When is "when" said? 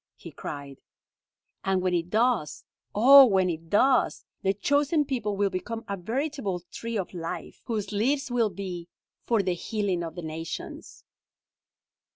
1.79-1.93, 3.27-3.51